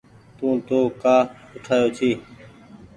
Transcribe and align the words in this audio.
تو 0.37 0.47
تونٚ 0.67 0.93
ڪآ 1.01 1.17
اُٺآيو 1.55 1.87
ڇي 1.97 2.11